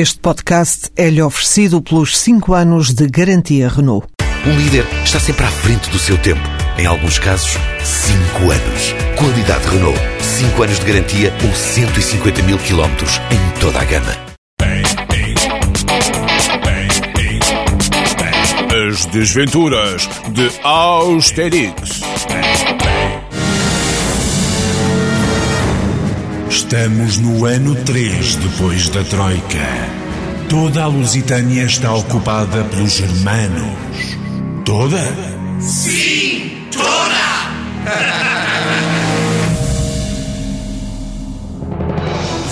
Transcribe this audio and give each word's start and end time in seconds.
Este 0.00 0.20
podcast 0.20 0.90
é-lhe 0.96 1.20
oferecido 1.20 1.82
pelos 1.82 2.16
5 2.18 2.54
anos 2.54 2.94
de 2.94 3.08
garantia 3.08 3.68
Renault. 3.68 4.06
Um 4.46 4.56
líder 4.56 4.86
está 5.04 5.18
sempre 5.18 5.44
à 5.44 5.48
frente 5.48 5.90
do 5.90 5.98
seu 5.98 6.16
tempo. 6.18 6.40
Em 6.78 6.86
alguns 6.86 7.18
casos, 7.18 7.58
5 7.82 8.44
anos. 8.48 8.94
Qualidade 9.16 9.66
Renault. 9.66 9.98
5 10.20 10.62
anos 10.62 10.78
de 10.78 10.86
garantia 10.86 11.34
ou 11.44 11.52
150 11.52 12.42
mil 12.44 12.58
quilómetros 12.58 13.20
em 13.32 13.60
toda 13.60 13.80
a 13.80 13.84
gama. 13.86 14.16
As 18.88 19.04
desventuras 19.06 20.08
de 20.28 20.48
Austerix. 20.62 22.02
Estamos 26.70 27.16
no 27.16 27.46
ano 27.46 27.74
3 27.74 28.36
depois 28.36 28.90
da 28.90 29.02
Troika. 29.02 29.88
Toda 30.50 30.84
a 30.84 30.86
Lusitânia 30.86 31.64
está 31.64 31.94
ocupada 31.94 32.62
pelos 32.64 32.92
germanos. 32.92 34.18
Toda? 34.66 35.00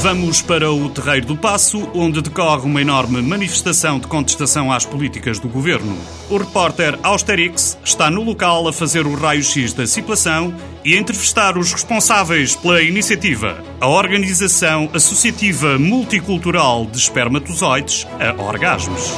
Vamos 0.06 0.40
para 0.40 0.70
o 0.70 0.88
Terreiro 0.88 1.26
do 1.26 1.36
Passo, 1.36 1.90
onde 1.92 2.22
decorre 2.22 2.64
uma 2.64 2.80
enorme 2.80 3.20
manifestação 3.20 3.98
de 3.98 4.06
contestação 4.06 4.70
às 4.70 4.86
políticas 4.86 5.40
do 5.40 5.48
governo. 5.48 5.98
O 6.30 6.36
repórter 6.36 6.96
Austerix 7.02 7.76
está 7.84 8.08
no 8.08 8.22
local 8.22 8.68
a 8.68 8.72
fazer 8.72 9.04
o 9.04 9.16
raio-x 9.16 9.72
da 9.72 9.84
situação 9.84 10.54
e 10.84 10.94
a 10.94 10.96
entrevistar 11.00 11.58
os 11.58 11.72
responsáveis 11.72 12.54
pela 12.54 12.80
iniciativa, 12.80 13.60
a 13.80 13.88
Organização 13.88 14.88
Associativa 14.94 15.76
Multicultural 15.76 16.86
de 16.86 16.98
Espermatozoides, 16.98 18.06
a 18.20 18.40
Orgasmos. 18.40 19.12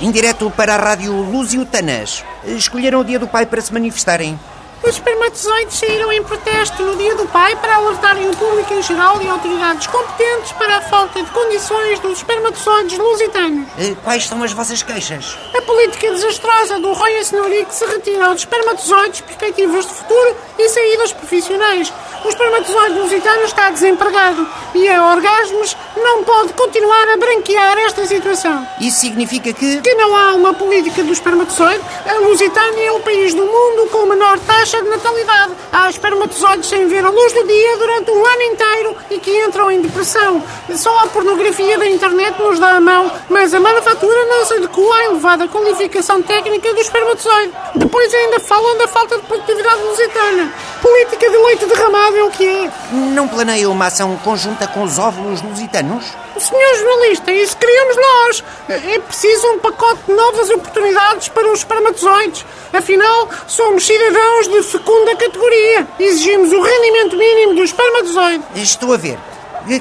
Em 0.00 0.12
direto 0.12 0.52
para 0.52 0.76
a 0.76 0.78
Rádio 0.78 1.12
Lusitanas. 1.12 2.24
Escolheram 2.44 3.00
o 3.00 3.04
Dia 3.04 3.18
do 3.18 3.26
Pai 3.26 3.44
para 3.44 3.60
se 3.60 3.72
manifestarem. 3.72 4.38
Os 4.82 4.94
espermatozoides 4.94 5.78
saíram 5.78 6.12
em 6.12 6.22
protesto 6.22 6.82
no 6.82 6.96
Dia 6.96 7.14
do 7.16 7.26
Pai 7.26 7.56
para 7.56 7.76
alertarem 7.76 8.28
o 8.28 8.36
público 8.36 8.72
em 8.74 8.82
geral 8.82 9.20
e 9.22 9.28
autoridades 9.28 9.86
competentes 9.86 10.52
para 10.52 10.76
a 10.76 10.80
falta 10.82 11.22
de 11.22 11.30
condições 11.30 11.98
dos 12.00 12.18
espermatozoides 12.18 12.96
lusitanos. 12.98 13.66
Eh, 13.78 13.96
Quais 14.04 14.26
são 14.28 14.42
as 14.44 14.52
vossas 14.52 14.82
queixas? 14.82 15.36
A 15.56 15.62
política 15.62 16.10
desastrosa 16.12 16.78
do 16.78 16.92
Roy 16.92 17.18
Acenori 17.18 17.64
que 17.64 17.74
se 17.74 17.84
retira 17.86 18.26
aos 18.26 18.40
espermatozoides 18.40 19.22
perspectivas 19.22 19.86
de 19.86 19.92
futuro 19.94 20.36
e 20.58 20.68
saídas 20.68 21.12
profissionais. 21.12 21.92
O 22.24 22.28
espermatozoide 22.28 22.98
lusitano 22.98 23.42
está 23.44 23.70
desempregado 23.70 24.46
e 24.74 24.88
a 24.88 25.10
Orgasmos 25.12 25.76
não 25.96 26.22
pode 26.22 26.52
continuar 26.52 27.08
a 27.08 27.16
branquear 27.16 27.78
esta 27.78 28.06
situação. 28.06 28.66
Isso 28.80 29.00
significa 29.00 29.52
que. 29.52 29.80
Que 29.80 29.94
não 29.94 30.14
há 30.14 30.34
uma 30.34 30.52
política 30.54 31.02
do 31.02 31.12
espermatozoide, 31.12 31.82
a 32.06 32.14
Lusitânia 32.20 32.84
é 32.88 32.92
o 32.92 33.00
país 33.00 33.32
do 33.34 33.44
mundo 33.44 33.88
com 33.90 34.06
menor 34.06 34.38
taxa 34.40 34.65
de 34.70 34.88
natalidade. 34.88 35.52
Há 35.72 35.88
espermatozoides 35.88 36.68
sem 36.68 36.88
ver 36.88 37.04
a 37.04 37.10
luz 37.10 37.32
do 37.32 37.46
dia 37.46 37.76
durante 37.76 38.10
um 38.10 38.26
ano 38.26 38.42
inteiro 38.42 38.96
e 39.10 39.18
que 39.18 39.44
entram 39.44 39.70
em 39.70 39.80
depressão. 39.80 40.42
Só 40.74 40.98
a 40.98 41.06
pornografia 41.06 41.78
da 41.78 41.86
internet 41.86 42.40
nos 42.40 42.58
dá 42.58 42.76
a 42.76 42.80
mão, 42.80 43.10
mas 43.28 43.54
a 43.54 43.60
manufatura 43.60 44.24
não 44.26 44.44
se 44.44 44.54
adequa 44.54 44.94
à 44.96 45.04
elevada 45.04 45.48
qualificação 45.48 46.22
técnica 46.22 46.72
do 46.72 46.80
espermatozoide. 46.80 47.52
Depois 47.76 48.12
ainda 48.12 48.40
falam 48.40 48.78
da 48.78 48.88
falta 48.88 49.16
de 49.16 49.22
produtividade 49.22 49.82
lusitana. 49.82 50.52
Política 50.80 51.30
de 51.30 51.36
leite 51.36 51.66
derramado 51.66 52.16
é 52.16 52.24
o 52.24 52.30
que 52.30 52.46
é. 52.46 52.70
Não 52.92 53.26
planeia 53.26 53.68
uma 53.70 53.86
ação 53.86 54.16
conjunta 54.18 54.66
com 54.66 54.82
os 54.82 54.98
óvulos 54.98 55.42
lusitanos? 55.42 56.04
Senhor 56.38 56.74
jornalista, 56.76 57.32
isso 57.32 57.56
queríamos 57.56 57.96
nós. 57.96 58.44
É 58.68 58.98
preciso 58.98 59.46
um 59.52 59.58
pacote 59.58 60.00
de 60.06 60.12
novas 60.12 60.50
oportunidades 60.50 61.28
para 61.28 61.50
os 61.50 61.60
espermatozoides. 61.60 62.44
Afinal, 62.72 63.28
somos 63.46 63.86
cidadãos 63.86 64.48
de 64.48 64.62
segunda 64.64 65.16
categoria. 65.16 65.86
Exigimos 65.98 66.52
o 66.52 66.60
rendimento 66.60 67.16
mínimo 67.16 67.54
do 67.54 67.64
espermatozoide. 67.64 68.44
Estou 68.54 68.92
a 68.92 68.96
ver. 68.96 69.18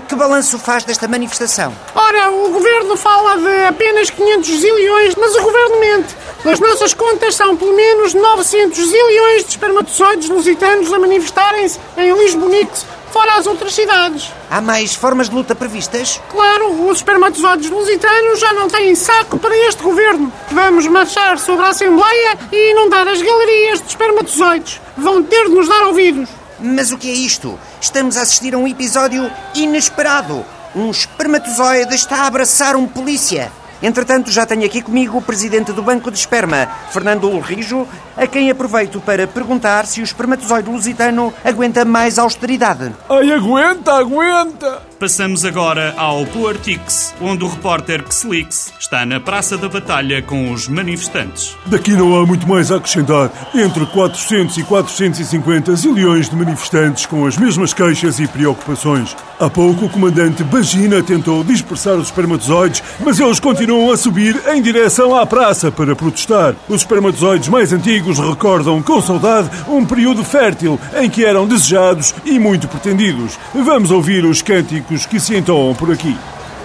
Que 0.08 0.16
balanço 0.16 0.58
faz 0.58 0.84
desta 0.84 1.08
manifestação? 1.08 1.72
Ora, 1.94 2.32
o 2.32 2.50
governo 2.50 2.98
fala 2.98 3.38
de 3.38 3.66
apenas 3.66 4.10
500 4.10 4.60
zilhões, 4.60 5.16
mas 5.16 5.36
o 5.36 5.42
governo 5.44 5.80
mente. 5.80 6.16
As 6.46 6.60
nossas 6.60 6.94
contas 6.94 7.34
são 7.34 7.58
pelo 7.58 7.76
menos 7.76 8.14
900 8.14 8.78
zilhões 8.78 9.44
de 9.46 9.50
espermatozoides 9.50 10.30
lusitanos 10.30 10.94
a 10.94 11.00
manifestarem-se 11.00 11.80
em 11.98 12.14
Lisbonix, 12.14 12.86
fora 13.12 13.38
as 13.38 13.48
outras 13.48 13.74
cidades. 13.74 14.32
Há 14.48 14.62
mais 14.62 14.94
formas 14.94 15.28
de 15.28 15.34
luta 15.34 15.56
previstas? 15.56 16.22
Claro, 16.30 16.88
os 16.88 16.98
espermatozoides 16.98 17.72
lusitanos 17.72 18.40
já 18.40 18.54
não 18.54 18.68
têm 18.68 18.94
saco 18.94 19.40
para 19.40 19.58
este 19.68 19.82
governo. 19.82 20.32
Vamos 20.52 20.86
marchar 20.86 21.40
sobre 21.40 21.66
a 21.66 21.70
Assembleia 21.70 22.38
e 22.52 22.72
inundar 22.74 23.08
as 23.08 23.24
galerias 23.24 23.82
de 23.82 23.88
espermatozoides. 23.88 24.80
Vão 24.96 25.24
ter 25.24 25.46
de 25.46 25.56
nos 25.56 25.68
dar 25.68 25.88
ouvidos. 25.88 26.30
Mas 26.60 26.92
o 26.92 26.98
que 27.00 27.10
é 27.10 27.14
isto? 27.14 27.60
Estamos 27.82 28.18
a 28.18 28.22
assistir 28.22 28.54
a 28.54 28.58
um 28.60 28.68
episódio 28.68 29.32
inesperado. 29.56 30.46
Um 30.76 30.92
espermatozoide 30.92 31.96
está 31.96 32.18
a 32.18 32.28
abraçar 32.28 32.76
um 32.76 32.86
polícia. 32.86 33.52
Entretanto, 33.82 34.32
já 34.32 34.46
tenho 34.46 34.66
aqui 34.66 34.82
comigo 34.82 35.18
o 35.18 35.22
presidente 35.22 35.72
do 35.72 35.84
Banco 35.84 36.10
de 36.10 36.18
Esperma, 36.18 36.68
Fernando 36.92 37.30
Ulrijo, 37.30 37.88
a 38.16 38.26
quem 38.26 38.50
aproveito 38.50 39.02
para 39.02 39.28
perguntar 39.28 39.86
se 39.86 40.02
o 40.02 40.04
espermatozoide 40.04 40.70
lusitano 40.70 41.34
aguenta 41.44 41.84
mais 41.84 42.18
austeridade. 42.18 42.94
Ai, 43.10 43.32
aguenta, 43.32 43.94
aguenta! 43.94 44.82
Passamos 45.00 45.44
agora 45.44 45.94
ao 45.98 46.26
Poartix, 46.26 47.14
onde 47.20 47.44
o 47.44 47.50
repórter 47.50 48.02
Xlix 48.10 48.72
está 48.80 49.06
na 49.06 49.20
Praça 49.20 49.58
da 49.58 49.68
Batalha 49.68 50.22
com 50.22 50.54
os 50.54 50.70
manifestantes. 50.70 51.54
Daqui 51.66 51.92
não 51.92 52.16
há 52.16 52.26
muito 52.26 52.48
mais 52.48 52.72
a 52.72 52.78
acrescentar. 52.78 53.30
Entre 53.54 53.86
400 53.88 54.58
e 54.58 54.64
450 54.64 55.76
zilhões 55.76 56.30
de 56.30 56.36
manifestantes 56.38 57.06
com 57.06 57.26
as 57.26 57.38
mesmas 57.38 57.74
queixas 57.74 58.20
e 58.20 58.28
preocupações. 58.28 59.14
Há 59.38 59.50
pouco 59.50 59.86
o 59.86 59.90
comandante 59.90 60.46
Bagina 60.46 61.04
tentou 61.04 61.44
dispersar 61.44 61.96
os 61.96 62.08
espermatozoides, 62.08 62.82
mas 63.02 63.20
eles 63.20 63.40
continuam 63.40 63.92
a 63.92 63.98
subir 63.98 64.42
em 64.48 64.62
direção 64.62 65.14
à 65.14 65.26
praça 65.26 65.70
para 65.70 65.94
protestar. 65.94 66.56
Os 66.70 66.82
espermatozoides 66.82 67.50
mais 67.50 67.74
antigos 67.74 68.18
recordam 68.18 68.82
com 68.82 69.02
saudade 69.02 69.50
um 69.68 69.86
período 69.86 70.24
fértil 70.24 70.80
em 70.96 71.10
que 71.10 71.26
eram 71.26 71.46
desejados 71.46 72.16
e 72.24 72.40
muito 72.40 72.70
pretendidos. 72.70 73.38
Vamos 73.54 73.92
ouvir 73.92 74.24
os 74.24 74.42
cânticos 74.42 74.85
que 74.88 75.20
se 75.20 75.36
entoam 75.36 75.74
por 75.74 75.92
aqui. 75.92 76.16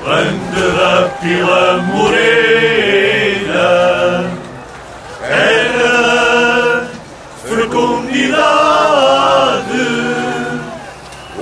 Lande 0.04 0.60
da 0.76 1.08
Pila 1.20 1.78
Morena, 1.82 2.30
de 7.42 7.48
fecundidade, 7.48 8.40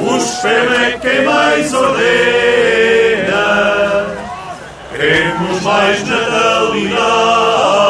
o 0.01 0.17
esperma 0.17 0.77
é 0.85 0.99
quem 1.01 1.25
mais 1.25 1.75
ordena, 1.75 3.47
queremos 4.93 5.63
mais 5.63 6.09
natalidade. 6.09 7.88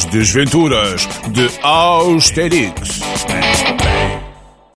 As 0.00 0.06
Desventuras 0.06 1.06
de 1.30 1.50
Austerix. 1.62 3.00